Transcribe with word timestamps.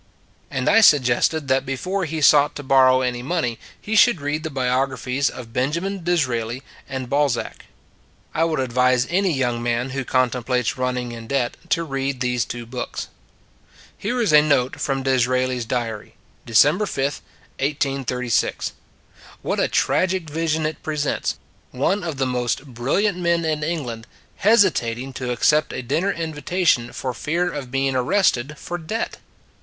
And 0.49 0.67
I 0.67 0.81
suggested 0.81 1.47
that 1.49 1.63
before 1.63 2.05
he 2.05 2.21
sought 2.21 2.55
to 2.55 2.63
borrow 2.63 3.01
any 3.01 3.21
money, 3.21 3.59
he 3.79 3.95
should 3.95 4.19
read 4.19 4.41
the 4.41 4.49
biographies 4.49 5.29
of 5.29 5.53
Benjamin 5.53 6.03
Disraeli 6.03 6.63
and 6.89 7.07
Bal 7.07 7.29
zac. 7.29 7.67
I 8.33 8.43
would 8.45 8.59
advise 8.59 9.05
any 9.11 9.31
young 9.31 9.61
man 9.61 9.91
who 9.91 10.03
con 10.03 10.31
templates 10.31 10.75
running 10.75 11.11
in 11.11 11.27
debt 11.27 11.55
to 11.69 11.83
read 11.83 12.19
these 12.19 12.45
two 12.45 12.65
books. 12.65 13.09
Here 13.95 14.19
is 14.19 14.33
a 14.33 14.41
note 14.41 14.79
from 14.79 15.03
Disraeli 15.03 15.57
s 15.59 15.65
diary, 15.65 16.15
De 16.47 16.53
cember 16.53 16.87
5, 16.87 17.21
1836. 17.59 18.73
What 19.43 19.59
a 19.59 19.67
tragic 19.67 20.27
vision 20.27 20.65
it 20.65 20.81
presents 20.81 21.35
one 21.69 22.03
of 22.03 22.17
the 22.17 22.25
most 22.25 22.65
brilliant 22.65 23.19
men 23.19 23.45
in 23.45 23.61
England 23.63 24.07
hesitating 24.37 25.13
to 25.13 25.29
accept 25.31 25.71
a 25.71 25.83
dinner 25.83 26.11
invitation 26.11 26.91
for 26.91 27.13
fear 27.13 27.53
of 27.53 27.69
being 27.69 27.95
arrested 27.95 28.57
for 28.57 28.79
debt! 28.79 29.17